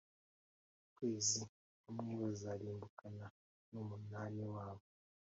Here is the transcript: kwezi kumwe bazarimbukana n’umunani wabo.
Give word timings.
kwezi 0.95 1.39
kumwe 1.81 2.13
bazarimbukana 2.21 3.25
n’umunani 3.71 4.43
wabo. 4.53 4.85